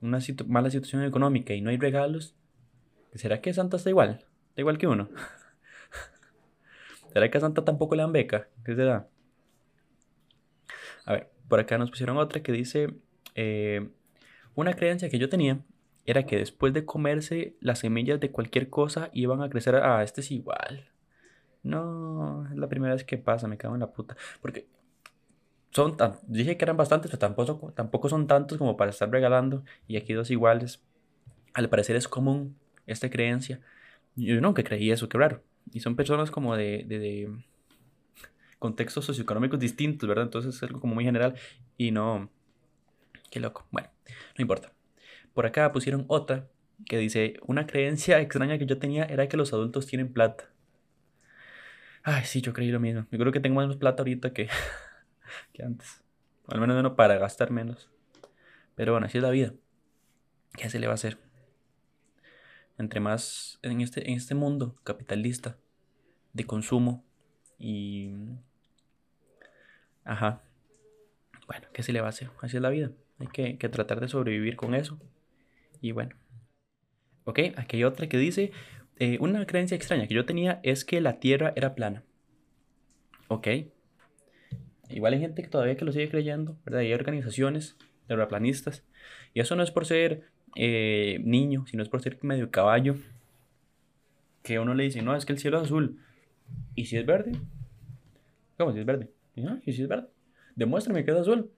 Una 0.00 0.18
mala 0.48 0.70
situación 0.70 1.04
económica 1.04 1.54
y 1.54 1.60
no 1.60 1.70
hay 1.70 1.76
regalos. 1.76 2.34
¿Será 3.14 3.40
que 3.40 3.54
Santa 3.54 3.76
está 3.76 3.90
igual? 3.90 4.24
Está 4.48 4.60
igual 4.60 4.76
que 4.76 4.88
uno. 4.88 5.08
¿Será 7.12 7.30
que 7.30 7.38
a 7.38 7.40
Santa 7.40 7.64
tampoco 7.64 7.94
le 7.94 8.02
dan 8.02 8.12
beca? 8.12 8.48
¿Qué 8.64 8.74
será? 8.74 9.08
A 11.04 11.12
ver, 11.12 11.30
por 11.48 11.60
acá 11.60 11.78
nos 11.78 11.90
pusieron 11.90 12.16
otra 12.16 12.42
que 12.42 12.50
dice, 12.50 12.94
eh, 13.36 13.88
una 14.56 14.74
creencia 14.74 15.08
que 15.08 15.18
yo 15.18 15.28
tenía 15.28 15.60
era 16.04 16.24
que 16.26 16.36
después 16.36 16.72
de 16.72 16.84
comerse 16.84 17.56
las 17.60 17.80
semillas 17.80 18.20
de 18.20 18.30
cualquier 18.30 18.68
cosa 18.70 19.10
iban 19.12 19.42
a 19.42 19.48
crecer. 19.48 19.76
Ah, 19.76 20.02
este 20.02 20.20
es 20.20 20.30
igual. 20.30 20.88
No, 21.62 22.46
es 22.50 22.56
la 22.56 22.68
primera 22.68 22.94
vez 22.94 23.04
que 23.04 23.18
pasa, 23.18 23.46
me 23.48 23.56
cago 23.56 23.74
en 23.74 23.80
la 23.80 23.92
puta. 23.92 24.16
Porque 24.40 24.66
son 25.70 25.96
dije 26.26 26.56
que 26.56 26.64
eran 26.64 26.76
bastantes, 26.76 27.10
pero 27.10 27.18
tampoco, 27.18 27.72
tampoco 27.72 28.08
son 28.08 28.26
tantos 28.26 28.58
como 28.58 28.76
para 28.76 28.90
estar 28.90 29.10
regalando. 29.10 29.64
Y 29.86 29.96
aquí 29.96 30.12
dos 30.12 30.30
iguales. 30.30 30.82
Al 31.54 31.68
parecer 31.68 31.96
es 31.96 32.08
común 32.08 32.56
esta 32.86 33.10
creencia. 33.10 33.60
Yo 34.16 34.40
nunca 34.40 34.62
creí 34.64 34.90
eso, 34.90 35.08
qué 35.08 35.18
raro. 35.18 35.42
Y 35.72 35.80
son 35.80 35.96
personas 35.96 36.30
como 36.30 36.56
de, 36.56 36.84
de, 36.86 36.98
de 36.98 37.44
contextos 38.58 39.04
socioeconómicos 39.04 39.58
distintos, 39.60 40.08
¿verdad? 40.08 40.24
Entonces 40.24 40.56
es 40.56 40.62
algo 40.62 40.80
como 40.80 40.94
muy 40.94 41.04
general 41.04 41.34
y 41.76 41.90
no... 41.90 42.30
Qué 43.30 43.40
loco. 43.40 43.66
Bueno, 43.70 43.88
no 44.36 44.42
importa. 44.42 44.72
Por 45.34 45.46
acá 45.46 45.72
pusieron 45.72 46.04
otra 46.08 46.48
que 46.86 46.98
dice, 46.98 47.38
una 47.46 47.66
creencia 47.66 48.20
extraña 48.20 48.58
que 48.58 48.66
yo 48.66 48.78
tenía 48.78 49.04
era 49.04 49.28
que 49.28 49.36
los 49.36 49.52
adultos 49.52 49.86
tienen 49.86 50.12
plata. 50.12 50.50
Ay, 52.02 52.24
sí, 52.24 52.40
yo 52.40 52.52
creí 52.52 52.70
lo 52.70 52.80
mismo. 52.80 53.06
Yo 53.10 53.18
creo 53.18 53.32
que 53.32 53.40
tengo 53.40 53.64
más 53.64 53.76
plata 53.76 54.02
ahorita 54.02 54.32
que, 54.32 54.48
que 55.52 55.62
antes. 55.62 56.02
Al 56.48 56.60
menos 56.60 56.82
no 56.82 56.96
para 56.96 57.16
gastar 57.16 57.50
menos. 57.50 57.88
Pero 58.74 58.92
bueno, 58.92 59.06
así 59.06 59.18
es 59.18 59.22
la 59.22 59.30
vida. 59.30 59.52
¿Qué 60.56 60.68
se 60.68 60.78
le 60.78 60.86
va 60.86 60.92
a 60.92 60.94
hacer? 60.94 61.18
Entre 62.78 63.00
más 63.00 63.58
en 63.62 63.80
este, 63.80 64.08
en 64.10 64.16
este 64.16 64.34
mundo 64.34 64.74
capitalista 64.82 65.56
de 66.32 66.44
consumo 66.44 67.04
y... 67.58 68.10
Ajá. 70.04 70.42
Bueno, 71.46 71.68
¿qué 71.72 71.82
se 71.82 71.92
le 71.92 72.00
va 72.00 72.06
a 72.06 72.10
hacer? 72.10 72.30
Así 72.40 72.56
es 72.56 72.62
la 72.62 72.70
vida. 72.70 72.90
Hay 73.18 73.28
que, 73.28 73.68
tratar 73.68 74.00
de 74.00 74.08
sobrevivir 74.08 74.56
con 74.56 74.74
eso. 74.74 74.98
Y 75.82 75.92
bueno. 75.92 76.16
Ok, 77.24 77.40
aquí 77.56 77.76
hay 77.76 77.84
otra 77.84 78.08
que 78.08 78.16
dice, 78.16 78.52
eh, 78.98 79.18
una 79.20 79.44
creencia 79.46 79.76
extraña 79.76 80.06
que 80.06 80.14
yo 80.14 80.24
tenía 80.24 80.60
es 80.62 80.86
que 80.86 81.02
la 81.02 81.20
Tierra 81.20 81.52
era 81.54 81.74
plana. 81.74 82.02
Ok, 83.28 83.48
Igual 84.92 85.14
hay 85.14 85.20
gente 85.20 85.42
que 85.42 85.48
todavía 85.48 85.76
que 85.76 85.84
lo 85.84 85.92
sigue 85.92 86.10
creyendo, 86.10 86.56
¿verdad? 86.64 86.80
hay 86.80 86.92
organizaciones 86.92 87.76
terraplanistas. 88.06 88.84
Y 89.32 89.40
eso 89.40 89.56
no 89.56 89.62
es 89.62 89.70
por 89.70 89.86
ser 89.86 90.24
eh, 90.54 91.20
niño, 91.24 91.64
sino 91.66 91.82
es 91.82 91.88
por 91.88 92.02
ser 92.02 92.18
medio 92.22 92.50
caballo. 92.50 92.96
Que 94.42 94.58
uno 94.58 94.74
le 94.74 94.84
dice, 94.84 95.02
no, 95.02 95.16
es 95.16 95.24
que 95.24 95.32
el 95.32 95.38
cielo 95.38 95.58
es 95.58 95.64
azul. 95.64 95.98
¿Y 96.74 96.86
si 96.86 96.98
es 96.98 97.06
verde? 97.06 97.32
¿Cómo 98.58 98.72
si 98.72 98.80
es 98.80 98.84
verde? 98.86 99.10
¿Y 99.64 99.72
si 99.72 99.82
es 99.82 99.88
verde? 99.88 100.08
Demuéstrame 100.56 101.04
que 101.04 101.10
es 101.12 101.16
azul. 101.16 101.50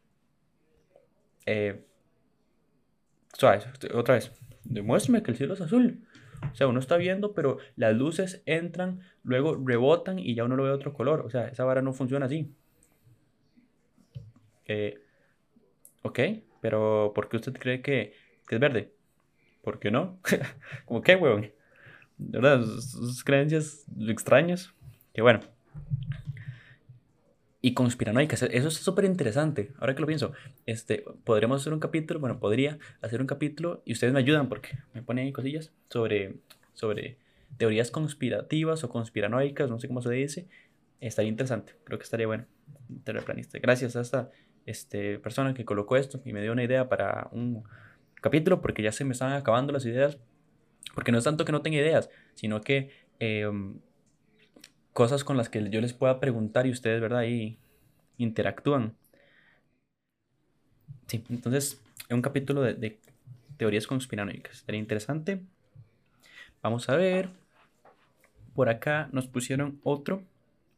Eh, 1.46 1.84
otra 3.94 4.14
vez. 4.14 4.32
Demuéstrame 4.64 5.22
que 5.22 5.30
el 5.30 5.36
cielo 5.36 5.54
es 5.54 5.60
azul. 5.60 6.04
O 6.52 6.54
sea, 6.54 6.66
uno 6.66 6.80
está 6.80 6.96
viendo, 6.96 7.32
pero 7.32 7.58
las 7.76 7.94
luces 7.94 8.42
entran, 8.46 9.00
luego 9.22 9.56
rebotan 9.56 10.18
y 10.18 10.34
ya 10.34 10.44
uno 10.44 10.56
lo 10.56 10.64
ve 10.64 10.70
otro 10.70 10.92
color. 10.92 11.20
O 11.20 11.30
sea, 11.30 11.48
esa 11.48 11.64
vara 11.64 11.82
no 11.82 11.92
funciona 11.92 12.26
así. 12.26 12.54
Eh, 14.66 14.98
ok, 16.02 16.18
pero 16.60 17.12
¿por 17.14 17.28
qué 17.28 17.36
usted 17.36 17.54
cree 17.54 17.82
que, 17.82 18.14
es 18.48 18.60
verde? 18.60 18.92
¿Por 19.62 19.78
qué 19.78 19.90
no? 19.90 20.20
¿Cómo 20.84 21.02
qué? 21.02 21.16
De 22.16 22.38
verdad, 22.38 22.62
sus 22.64 23.24
creencias 23.24 23.84
extrañas. 24.08 24.72
Que 25.12 25.22
bueno. 25.22 25.40
Y 27.64 27.72
conspiranoicas, 27.72 28.42
eso 28.42 28.68
es 28.68 28.74
súper 28.74 29.06
interesante. 29.06 29.72
Ahora 29.78 29.94
que 29.94 30.02
lo 30.02 30.06
pienso, 30.06 30.34
este, 30.66 31.02
podríamos 31.24 31.62
hacer 31.62 31.72
un 31.72 31.80
capítulo, 31.80 32.20
bueno, 32.20 32.38
podría 32.38 32.78
hacer 33.00 33.22
un 33.22 33.26
capítulo 33.26 33.80
y 33.86 33.94
ustedes 33.94 34.12
me 34.12 34.18
ayudan 34.18 34.50
porque 34.50 34.76
me 34.92 35.00
ponen 35.00 35.24
ahí 35.24 35.32
cosillas 35.32 35.72
sobre, 35.88 36.34
sobre 36.74 37.16
teorías 37.56 37.90
conspirativas 37.90 38.84
o 38.84 38.90
conspiranoicas, 38.90 39.70
no 39.70 39.80
sé 39.80 39.88
cómo 39.88 40.02
se 40.02 40.10
dice. 40.10 40.46
Estaría 41.00 41.30
interesante, 41.30 41.72
creo 41.84 41.98
que 41.98 42.02
estaría 42.02 42.26
bueno. 42.26 42.44
Terraplanista. 43.02 43.58
Gracias 43.60 43.96
a 43.96 44.02
esta 44.02 44.30
este, 44.66 45.18
persona 45.18 45.54
que 45.54 45.64
colocó 45.64 45.96
esto 45.96 46.20
y 46.22 46.34
me 46.34 46.42
dio 46.42 46.52
una 46.52 46.64
idea 46.64 46.90
para 46.90 47.28
un 47.32 47.64
capítulo 48.20 48.60
porque 48.60 48.82
ya 48.82 48.92
se 48.92 49.06
me 49.06 49.12
están 49.12 49.32
acabando 49.32 49.72
las 49.72 49.86
ideas. 49.86 50.18
Porque 50.94 51.12
no 51.12 51.16
es 51.16 51.24
tanto 51.24 51.46
que 51.46 51.52
no 51.52 51.62
tenga 51.62 51.78
ideas, 51.78 52.10
sino 52.34 52.60
que 52.60 52.90
em, 53.20 53.78
cosas 54.94 55.24
con 55.24 55.36
las 55.36 55.50
que 55.50 55.68
yo 55.68 55.80
les 55.82 55.92
pueda 55.92 56.20
preguntar 56.20 56.66
y 56.66 56.70
ustedes, 56.70 57.00
¿verdad? 57.02 57.18
Ahí 57.18 57.58
interactúan. 58.16 58.94
Sí, 61.06 61.22
entonces, 61.28 61.82
es 62.08 62.14
un 62.14 62.22
capítulo 62.22 62.62
de, 62.62 62.98
teorías 63.58 63.86
conspiranoicas. 63.86 64.58
Sería 64.58 64.80
interesante. 64.80 65.42
Vamos 66.62 66.88
a 66.88 66.96
ver. 66.96 67.28
Por 68.54 68.68
acá 68.68 69.08
nos 69.10 69.26
pusieron 69.26 69.80
otro, 69.82 70.22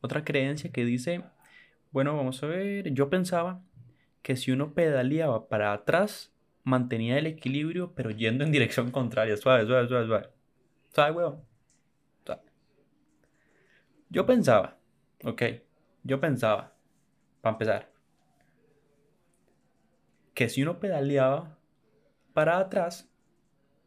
otra 0.01 0.25
creencia 0.25 0.73
que 0.73 0.87
dice, 0.87 1.23
bueno, 1.93 2.17
vamos 2.17 2.43
a 2.43 2.47
ver, 2.47 2.91
yo 2.95 3.11
pensaba 3.11 3.61
que 4.23 4.35
si 4.37 4.51
uno 4.51 4.73
pedaleaba 4.73 5.47
para 5.49 5.75
atrás, 5.75 6.33
mantenía 6.65 7.19
el 7.19 7.27
equilibrio, 7.27 7.93
pero 7.95 8.11
yendo 8.11 8.45
en 8.45 8.51
dirección 8.51 8.91
contraria. 8.91 9.37
Suave, 9.37 9.67
suave, 9.67 9.89
suave, 9.89 10.07
suave. 10.07 10.29
Suave. 10.95 11.37
Yo 14.09 14.25
pensaba, 14.25 14.79
ok, 15.25 15.43
yo 16.05 16.21
pensaba, 16.21 16.73
para 17.41 17.55
empezar, 17.55 17.93
que 20.35 20.49
si 20.49 20.63
uno 20.63 20.79
pedaleaba 20.79 21.59
para 22.33 22.59
atrás, 22.59 23.11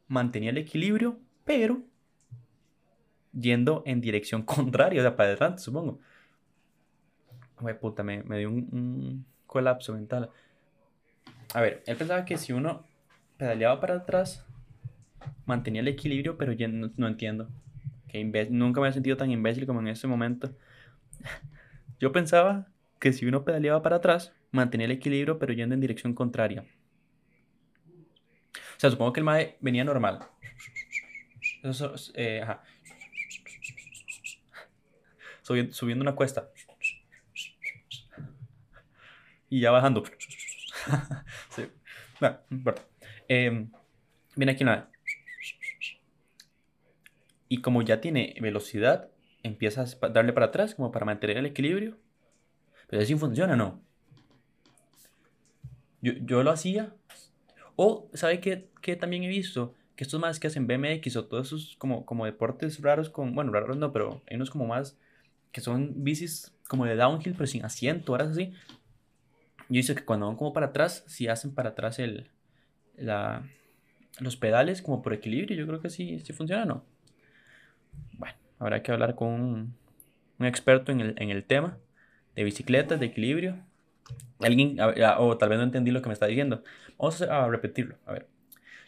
mantenía 0.08 0.50
el 0.50 0.58
equilibrio, 0.58 1.20
pero 1.46 1.82
yendo 3.32 3.84
en 3.86 4.02
dirección 4.02 4.42
contraria, 4.44 5.02
o 5.02 5.04
sea, 5.04 5.16
para 5.16 5.30
adelante, 5.30 5.62
supongo. 5.62 6.00
Puta, 7.82 8.04
me, 8.04 8.24
dio 8.38 8.50
un, 8.50 9.26
colapso 9.46 9.94
mental. 9.94 10.30
A 11.54 11.62
ver, 11.62 11.84
él 11.88 11.98
pensaba 11.98 12.24
que 12.24 12.38
si 12.38 12.54
uno 12.54 12.86
pedaleaba 13.38 13.80
para 13.80 13.96
atrás, 13.96 14.46
mantenía 15.46 15.82
el 15.82 15.88
equilibrio, 15.88 16.38
pero 16.38 16.54
ya 16.54 16.68
no 16.68 17.08
entiendo 17.08 17.50
nunca 18.50 18.82
me 18.82 18.90
he 18.90 18.94
sentido 18.94 19.18
tan 19.18 19.32
imbécil 19.32 19.66
como 19.66 19.80
en 19.80 19.88
ese 19.88 20.08
momento. 20.08 20.56
Yo 22.00 22.12
pensaba 22.12 22.68
que 23.00 23.14
si 23.14 23.26
uno 23.26 23.44
pedaleaba 23.44 23.82
para 23.82 23.98
atrás, 23.98 24.34
mantenía 24.52 24.86
el 24.86 24.92
equilibrio, 24.92 25.40
pero 25.40 25.54
yendo 25.54 25.76
en 25.76 25.82
dirección 25.82 26.14
contraria. 26.14 26.66
O 28.54 28.80
sea, 28.80 28.90
supongo 28.90 29.14
que 29.14 29.20
el 29.20 29.26
mae 29.26 29.58
venía 29.60 29.84
normal. 29.84 30.20
Eh, 32.14 32.46
subiendo, 35.72 36.02
una 36.02 36.16
cuesta. 36.16 36.50
Y 39.50 39.62
ya 39.62 39.72
bajando. 39.72 40.04
sí. 41.50 41.68
Em, 43.28 43.72
viene 44.36 44.52
aquí 44.52 44.64
una 44.64 44.90
y 47.50 47.62
como 47.62 47.82
ya 47.82 48.00
tiene 48.00 48.36
velocidad, 48.40 49.10
empiezas 49.44 49.98
a 50.02 50.10
darle 50.10 50.34
para 50.34 50.46
atrás 50.48 50.76
como 50.76 50.92
para 50.92 51.06
mantener 51.06 51.38
el 51.38 51.48
equilibrio. 51.48 51.98
Pero 52.88 53.02
así 53.02 53.16
funciona, 53.16 53.56
¿no? 53.56 53.82
Yo, 56.02 56.44
lo 56.44 56.52
hacía. 56.52 56.94
O, 57.76 58.10
¿sabe 58.14 58.40
qué, 58.40 58.96
también 58.96 59.24
he 59.24 59.28
visto? 59.28 59.74
Que 59.96 60.04
estos 60.04 60.20
más 60.20 60.40
que 60.40 60.48
hacen 60.48 60.68
BMX 60.68 61.16
o 61.18 61.26
todos 61.26 61.48
esos 61.48 61.76
como, 61.78 62.06
como 62.06 62.26
deportes 62.26 62.82
raros 62.82 63.10
con... 63.10 63.36
Bueno, 63.36 63.52
raros 63.52 63.78
no, 63.78 63.92
pero 63.92 64.22
hay 64.30 64.36
unos 64.36 64.50
como 64.50 64.66
más... 64.66 64.98
Que 65.52 65.62
son 65.62 66.04
bicis 66.04 66.56
como 66.68 66.86
de 66.86 66.96
downhill, 66.96 67.34
pero 67.34 67.48
sin 67.48 67.66
asiento, 67.66 68.14
ahora 68.14 68.26
así. 68.26 68.54
Yo 69.68 69.80
hice 69.80 69.96
que 69.96 70.06
cuando 70.06 70.28
van 70.28 70.36
como 70.36 70.54
para 70.54 70.68
atrás, 70.68 71.04
si 71.08 71.28
hacen 71.28 71.54
para 71.54 71.70
atrás 71.70 71.98
el, 71.98 72.30
la, 72.96 73.44
los 74.20 74.38
pedales 74.38 74.84
como 74.84 75.02
por 75.02 75.14
equilibrio, 75.14 75.58
yo 75.58 75.66
creo 75.66 75.82
que 75.82 75.90
sí, 75.90 76.20
sí 76.20 76.34
funciona, 76.34 76.66
¿no? 76.66 76.86
Bueno, 78.14 78.36
habrá 78.60 78.82
que 78.84 78.92
hablar 78.92 79.16
con 79.16 79.30
un, 79.30 79.76
experto 80.46 80.92
en 80.92 81.02
el, 81.02 81.44
tema 81.44 81.78
de 82.36 82.44
bicicletas, 82.44 83.00
de 83.00 83.08
equilibrio. 83.08 83.58
Alguien, 84.40 84.78
o 85.18 85.38
tal 85.38 85.50
vez 85.50 85.58
no 85.58 85.64
entendí 85.64 85.92
lo 85.92 86.02
que 86.02 86.10
me 86.10 86.14
está 86.14 86.26
diciendo. 86.26 86.64
Vamos 86.98 87.22
a 87.22 87.48
repetirlo. 87.48 87.96
A 88.06 88.14
ver. 88.14 88.28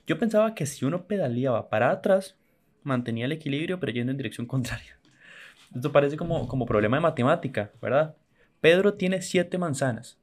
Yo 0.08 0.17
pensaba 0.17 0.55
que 0.55 0.65
si 0.65 0.86
uno 0.86 1.05
pedaleaba 1.05 1.70
para 1.70 1.91
atrás, 1.91 2.38
mantenía 2.84 3.25
el 3.25 3.31
equilibrio, 3.31 3.79
pero 3.79 3.91
yendo 3.91 4.12
en 4.12 4.17
dirección 4.17 4.48
contraria. 4.48 4.98
Esto 5.75 5.91
parece 5.91 6.17
como, 6.17 6.48
como 6.48 6.65
problema 6.65 6.98
de 6.98 7.01
matemática, 7.01 7.72
¿verdad? 7.81 8.15
Pedro 8.62 8.93
tiene 8.93 9.22
7 9.22 9.58
manzanas, 9.58 10.17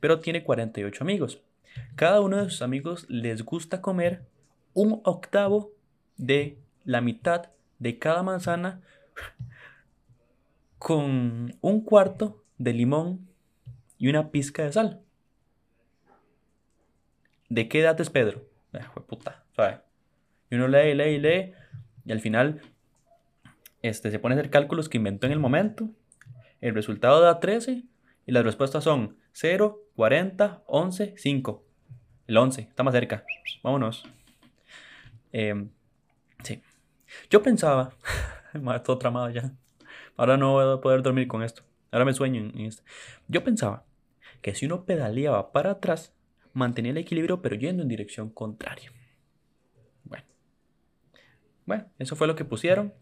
pero 0.00 0.20
tiene 0.20 0.44
48 0.44 1.02
amigos. 1.02 1.42
Cada 1.94 2.20
uno 2.20 2.36
de 2.38 2.50
sus 2.50 2.62
amigos 2.62 3.06
les 3.08 3.44
gusta 3.44 3.80
comer 3.80 4.22
un 4.74 5.00
octavo 5.04 5.72
de 6.16 6.58
la 6.84 7.00
mitad 7.00 7.50
de 7.80 7.98
cada 7.98 8.22
manzana 8.22 8.80
con 10.78 11.56
un 11.60 11.80
cuarto 11.84 12.44
de 12.58 12.72
limón 12.72 13.28
y 13.98 14.08
una 14.08 14.30
pizca 14.30 14.62
de 14.62 14.72
sal. 14.72 15.02
¿De 17.48 17.68
qué 17.68 17.80
edad 17.80 18.00
es 18.00 18.10
Pedro? 18.10 18.46
Eh, 18.72 18.78
puta, 19.08 19.44
Y 20.50 20.54
uno 20.54 20.68
lee, 20.68 20.94
lee, 20.94 21.18
lee, 21.18 21.52
y 22.04 22.12
al 22.12 22.20
final 22.20 22.60
este, 23.82 24.10
se 24.10 24.18
pone 24.18 24.34
a 24.34 24.38
hacer 24.38 24.50
cálculos 24.50 24.88
que 24.88 24.98
inventó 24.98 25.26
en 25.26 25.32
el 25.32 25.40
momento. 25.40 25.90
El 26.60 26.74
resultado 26.74 27.20
da 27.20 27.40
13 27.40 27.84
y 28.26 28.32
las 28.32 28.44
respuestas 28.44 28.84
son 28.84 29.16
0, 29.32 29.80
40, 29.96 30.62
11, 30.66 31.14
5. 31.16 31.64
El 32.26 32.36
11, 32.36 32.60
está 32.60 32.82
más 32.82 32.94
cerca. 32.94 33.24
Vámonos. 33.62 34.04
Eh. 35.32 35.66
Yo 37.28 37.42
pensaba, 37.42 37.94
todo 38.84 38.98
tramado 38.98 39.30
ya. 39.30 39.52
Ahora 40.16 40.36
no 40.36 40.52
voy 40.52 40.78
a 40.78 40.80
poder 40.80 41.02
dormir 41.02 41.28
con 41.28 41.42
esto. 41.42 41.62
Ahora 41.90 42.04
me 42.04 42.12
sueño 42.12 42.40
en, 42.40 42.60
esto. 42.60 42.82
Yo 43.28 43.42
pensaba 43.42 43.84
que 44.42 44.54
si 44.54 44.66
uno 44.66 44.84
pedaleaba 44.84 45.52
para 45.52 45.72
atrás, 45.72 46.14
mantenía 46.52 46.92
el 46.92 46.98
equilibrio 46.98 47.42
pero 47.42 47.56
yendo 47.56 47.82
en 47.82 47.88
dirección 47.88 48.30
contraria. 48.30 48.92
Bueno. 50.04 50.24
Bueno, 51.66 51.86
eso 51.98 52.16
fue 52.16 52.26
lo 52.26 52.36
que 52.36 52.44
pusieron. 52.44 52.92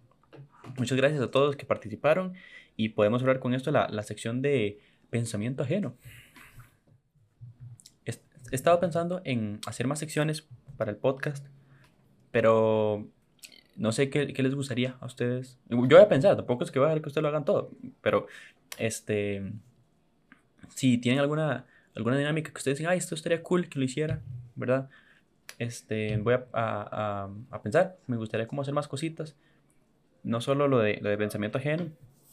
Muchas 0.76 0.96
gracias 0.96 1.20
a 1.20 1.30
todos 1.30 1.56
que 1.56 1.66
participaron 1.66 2.34
y 2.76 2.90
podemos 2.90 3.22
hablar 3.22 3.40
con 3.40 3.54
esto 3.54 3.70
la, 3.70 3.88
la 3.88 4.02
sección 4.02 4.42
de 4.42 4.80
pensamiento 5.10 5.62
ajeno. 5.62 5.96
He 8.50 8.54
estado 8.54 8.80
pensando 8.80 9.20
en 9.24 9.60
hacer 9.66 9.86
más 9.86 9.98
secciones 9.98 10.48
para 10.78 10.90
el 10.90 10.96
podcast, 10.96 11.46
pero 12.30 13.10
no 13.78 13.92
sé 13.92 14.10
qué, 14.10 14.26
les 14.26 14.54
gustaría 14.54 14.96
a 15.00 15.06
ustedes. 15.06 15.56
Yo 15.68 15.78
voy 15.78 15.96
a 16.00 16.08
pensar, 16.08 16.36
tampoco 16.36 16.64
es 16.64 16.70
que 16.70 16.80
voy 16.80 16.90
a 16.90 17.00
que 17.00 17.08
ustedes 17.08 17.22
lo 17.22 17.28
hagan 17.28 17.44
todo, 17.44 17.70
pero 18.00 18.26
este, 18.76 19.52
si 20.74 20.98
tienen 20.98 21.20
alguna, 21.20 21.64
alguna 21.94 22.18
dinámica 22.18 22.50
que 22.50 22.58
ustedes 22.58 22.78
dicen, 22.78 22.90
ay, 22.90 22.98
esto 22.98 23.14
estaría 23.14 23.42
cool 23.42 23.68
que 23.68 23.78
lo 23.78 23.84
hiciera, 23.84 24.20
¿verdad? 24.56 24.90
Este, 25.58 26.16
voy 26.18 26.34
a, 26.52 27.28
pensar, 27.62 27.96
me 28.08 28.16
gustaría 28.16 28.48
como 28.48 28.62
hacer 28.62 28.74
más 28.74 28.88
cositas, 28.88 29.36
no 30.24 30.40
solo 30.40 30.66
lo 30.66 30.80
de, 30.80 30.98
lo 31.00 31.08
de 31.08 31.16
pensamiento 31.16 31.58
ajeno, 31.58 31.86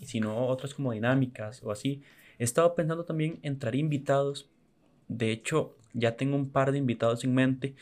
sino 0.04 0.48
otras 0.48 0.74
como 0.74 0.92
dinámicas 0.94 1.62
o 1.64 1.72
así. 1.72 2.02
He 2.40 2.44
estado 2.44 2.74
pensando 2.74 3.06
también 3.06 3.40
en 3.44 3.60
traer 3.60 3.76
invitados, 3.76 4.50
de 5.08 5.32
hecho, 5.32 5.78
ya 5.94 6.18
tengo 6.18 6.36
un 6.36 6.50
par 6.50 6.72
de 6.72 6.80
invitados 6.80 7.24
en 7.24 7.36
mente, 7.36 7.76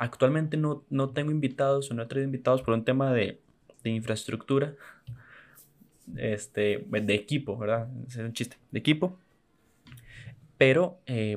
Actualmente 0.00 0.56
no, 0.56 0.82
no 0.88 1.10
tengo 1.10 1.30
invitados 1.30 1.90
o 1.90 1.94
no 1.94 2.02
he 2.02 2.06
traído 2.06 2.24
invitados 2.24 2.62
por 2.62 2.72
un 2.72 2.86
tema 2.86 3.12
de, 3.12 3.38
de 3.84 3.90
infraestructura. 3.90 4.74
este, 6.16 6.86
de 6.90 7.14
equipo, 7.14 7.58
¿verdad? 7.58 7.86
Es 8.08 8.16
un 8.16 8.32
chiste, 8.32 8.56
de 8.70 8.78
equipo. 8.78 9.18
Pero 10.56 10.98
eh, 11.04 11.36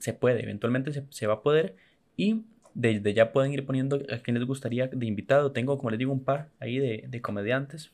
se 0.00 0.12
puede, 0.14 0.42
eventualmente 0.42 0.92
se, 0.92 1.04
se, 1.10 1.28
va 1.28 1.34
a 1.34 1.42
poder 1.42 1.76
y 2.16 2.42
desde 2.74 3.14
ya 3.14 3.30
pueden 3.30 3.52
ir 3.52 3.64
poniendo 3.64 4.00
a 4.12 4.18
quien 4.18 4.36
les 4.36 4.48
gustaría 4.48 4.88
de 4.88 5.06
invitado. 5.06 5.52
Tengo, 5.52 5.78
como 5.78 5.90
les 5.90 5.98
digo, 6.00 6.12
un 6.12 6.24
par 6.24 6.48
ahí 6.58 6.76
de, 6.80 7.04
de 7.06 7.22
comediantes 7.22 7.92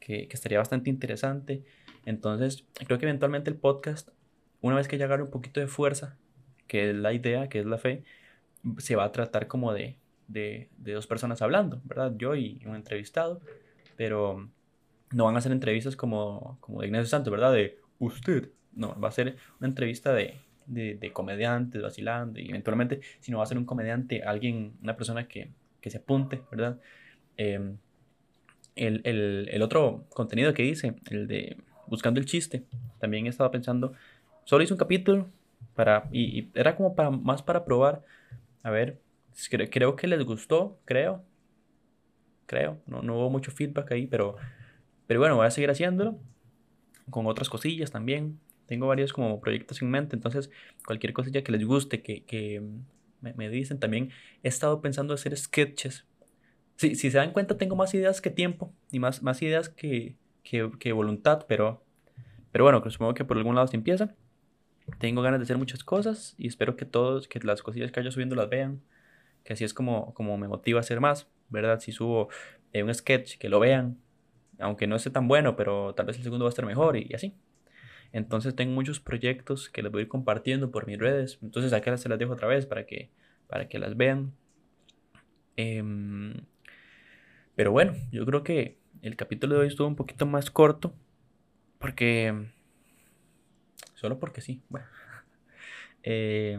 que, 0.00 0.26
que, 0.26 0.34
estaría 0.34 0.58
bastante 0.58 0.90
interesante. 0.90 1.62
Entonces, 2.04 2.64
creo 2.84 2.98
que 2.98 3.06
eventualmente 3.06 3.48
el 3.48 3.56
podcast, 3.56 4.08
una 4.60 4.74
vez 4.74 4.88
que 4.88 4.98
ya 4.98 5.04
agarre 5.04 5.22
un 5.22 5.30
poquito 5.30 5.60
de 5.60 5.68
fuerza, 5.68 6.16
que 6.66 6.90
es 6.90 6.96
la 6.96 7.12
idea, 7.12 7.48
que 7.48 7.60
es 7.60 7.66
la 7.66 7.78
fe, 7.78 8.02
se 8.78 8.96
va 8.96 9.04
a 9.04 9.12
tratar 9.12 9.46
como 9.46 9.72
de, 9.72 9.96
de, 10.28 10.68
de 10.78 10.92
dos 10.92 11.06
personas 11.06 11.42
hablando, 11.42 11.80
¿verdad? 11.84 12.14
Yo 12.16 12.34
y 12.34 12.62
un 12.66 12.74
entrevistado, 12.74 13.40
pero 13.96 14.48
no 15.12 15.24
van 15.24 15.36
a 15.36 15.40
ser 15.40 15.52
entrevistas 15.52 15.96
como, 15.96 16.58
como 16.60 16.80
de 16.80 16.86
Ignacio 16.86 17.06
Santos, 17.06 17.30
¿verdad? 17.30 17.52
De 17.52 17.78
usted. 17.98 18.50
No, 18.72 18.98
va 19.00 19.08
a 19.08 19.12
ser 19.12 19.36
una 19.58 19.68
entrevista 19.68 20.12
de, 20.12 20.34
de, 20.66 20.94
de 20.94 21.12
comediantes 21.12 21.82
vacilando 21.82 22.38
y 22.40 22.48
eventualmente, 22.48 23.00
si 23.18 23.32
no 23.32 23.38
va 23.38 23.44
a 23.44 23.46
ser 23.46 23.58
un 23.58 23.64
comediante, 23.64 24.22
alguien, 24.22 24.74
una 24.82 24.96
persona 24.96 25.26
que, 25.26 25.50
que 25.80 25.90
se 25.90 25.98
apunte, 25.98 26.42
¿verdad? 26.50 26.78
Em, 27.36 27.78
el, 28.76 29.00
el, 29.04 29.48
el, 29.50 29.62
otro 29.62 30.06
contenido 30.10 30.54
que 30.54 30.64
hice, 30.64 30.94
el 31.10 31.26
de 31.26 31.56
Buscando 31.88 32.20
el 32.20 32.26
Chiste, 32.26 32.64
también 33.00 33.26
he 33.26 33.28
estado 33.28 33.50
pensando, 33.50 33.92
solo 34.44 34.62
hice 34.62 34.72
un 34.72 34.78
capítulo 34.78 35.28
para, 35.74 36.08
y, 36.12 36.38
y 36.38 36.50
era 36.54 36.76
como 36.76 36.94
para, 36.94 37.10
más 37.10 37.42
para 37.42 37.64
probar, 37.64 38.02
a 38.62 38.70
ver, 38.70 39.00
creo, 39.70 39.96
que 39.96 40.06
les 40.06 40.24
gustó, 40.24 40.80
creo, 40.84 41.24
creo, 42.46 42.80
no, 42.86 43.02
no 43.02 43.16
hubo 43.16 43.30
mucho 43.30 43.50
feedback 43.50 43.92
ahí, 43.92 44.06
pero, 44.06 44.36
pero 45.06 45.20
bueno, 45.20 45.36
voy 45.36 45.46
a 45.46 45.50
seguir 45.50 45.70
haciéndolo 45.70 46.18
con 47.10 47.26
otras 47.26 47.48
cosillas 47.48 47.90
también, 47.90 48.38
tengo 48.66 48.86
varios 48.86 49.12
como 49.12 49.40
proyectos 49.40 49.82
en 49.82 49.90
mente, 49.90 50.14
entonces 50.14 50.50
cualquier 50.86 51.12
cosilla 51.12 51.42
que 51.42 51.52
les 51.52 51.64
guste, 51.64 52.02
que, 52.02 52.24
que 52.24 52.62
me, 53.20 53.34
me, 53.34 53.50
dicen, 53.50 53.80
también 53.80 54.10
he 54.42 54.48
estado 54.48 54.80
pensando 54.80 55.12
hacer 55.12 55.36
sketches. 55.36 56.06
Si, 56.76 56.94
si 56.94 57.10
se 57.10 57.18
dan 57.18 57.32
cuenta, 57.32 57.58
tengo 57.58 57.76
más 57.76 57.92
ideas 57.94 58.20
que 58.20 58.30
tiempo 58.30 58.72
y 58.90 59.00
más, 59.00 59.22
más 59.22 59.42
ideas 59.42 59.68
que, 59.68 60.16
que, 60.42 60.70
que 60.78 60.92
voluntad, 60.92 61.44
pero, 61.48 61.84
pero 62.52 62.64
bueno, 62.64 62.82
supongo 62.90 63.14
que 63.14 63.24
por 63.24 63.36
algún 63.36 63.54
lado 63.54 63.66
se 63.66 63.76
empieza. 63.76 64.14
Tengo 64.98 65.22
ganas 65.22 65.40
de 65.40 65.44
hacer 65.44 65.58
muchas 65.58 65.84
cosas 65.84 66.34
y 66.38 66.46
espero 66.48 66.76
que 66.76 66.84
todos, 66.84 67.28
que 67.28 67.40
las 67.40 67.62
cosillas 67.62 67.92
que 67.92 68.00
haya 68.00 68.10
subiendo 68.10 68.36
las 68.36 68.48
vean, 68.48 68.82
que 69.44 69.52
así 69.52 69.64
es 69.64 69.74
como, 69.74 70.14
como 70.14 70.36
me 70.38 70.48
motiva 70.48 70.78
a 70.78 70.80
hacer 70.80 71.00
más, 71.00 71.28
¿verdad? 71.48 71.80
Si 71.80 71.92
subo 71.92 72.28
eh, 72.72 72.82
un 72.82 72.94
sketch, 72.94 73.38
que 73.38 73.48
lo 73.48 73.60
vean, 73.60 73.98
aunque 74.58 74.86
no 74.86 74.96
esté 74.96 75.10
tan 75.10 75.28
bueno, 75.28 75.56
pero 75.56 75.94
tal 75.94 76.06
vez 76.06 76.16
el 76.16 76.22
segundo 76.22 76.44
va 76.44 76.48
a 76.48 76.50
estar 76.50 76.66
mejor 76.66 76.96
y, 76.96 77.12
así. 77.14 77.34
Entonces 78.12 78.56
tengo 78.56 78.72
muchos 78.72 79.00
proyectos 79.00 79.70
que 79.70 79.82
les 79.82 79.92
voy 79.92 80.00
a 80.00 80.02
ir 80.02 80.08
compartiendo 80.08 80.70
por 80.70 80.86
mis 80.86 80.98
redes. 80.98 81.38
Entonces 81.42 81.72
acá 81.72 81.96
se 81.96 82.08
las 82.08 82.18
dejo 82.18 82.32
otra 82.32 82.48
vez 82.48 82.66
para 82.66 82.84
que, 82.86 83.10
para 83.46 83.68
que 83.68 83.78
las 83.78 83.96
vean. 83.96 84.32
Eh, 85.56 85.82
pero 87.54 87.72
bueno, 87.72 87.92
yo 88.10 88.24
creo 88.24 88.42
que 88.42 88.78
el 89.02 89.16
capítulo 89.16 89.54
de 89.54 89.60
hoy 89.60 89.66
estuvo 89.68 89.86
un 89.86 89.96
poquito 89.96 90.26
más 90.26 90.50
corto. 90.50 90.94
Porque... 91.78 92.46
Solo 94.00 94.18
porque 94.18 94.40
sí. 94.40 94.62
Bueno. 94.68 94.86
Eh, 96.02 96.58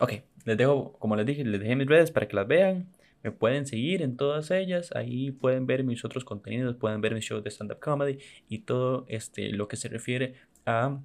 ok, 0.00 0.12
les 0.46 0.56
dejo, 0.56 0.94
como 0.98 1.14
les 1.14 1.26
dije, 1.26 1.44
les 1.44 1.60
dejé 1.60 1.76
mis 1.76 1.86
redes 1.86 2.10
para 2.10 2.26
que 2.26 2.34
las 2.34 2.48
vean. 2.48 2.88
Me 3.22 3.30
pueden 3.30 3.66
seguir 3.66 4.00
en 4.00 4.16
todas 4.16 4.50
ellas. 4.50 4.92
Ahí 4.94 5.30
pueden 5.30 5.66
ver 5.66 5.84
mis 5.84 6.06
otros 6.06 6.24
contenidos, 6.24 6.76
pueden 6.76 7.02
ver 7.02 7.12
mis 7.12 7.22
shows 7.22 7.44
de 7.44 7.50
stand-up 7.50 7.80
comedy 7.80 8.16
y 8.48 8.60
todo 8.60 9.04
este, 9.08 9.50
lo 9.50 9.68
que 9.68 9.76
se 9.76 9.88
refiere 9.88 10.36
a 10.64 10.98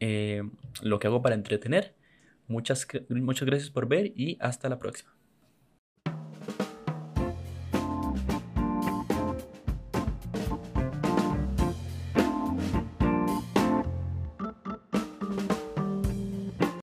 eh, 0.00 0.42
lo 0.82 0.98
que 0.98 1.06
hago 1.06 1.22
para 1.22 1.36
entretener. 1.36 1.94
Muchas, 2.48 2.88
muchas 3.10 3.46
gracias 3.46 3.70
por 3.70 3.86
ver 3.86 4.12
y 4.16 4.36
hasta 4.40 4.68
la 4.68 4.80
próxima. 4.80 5.14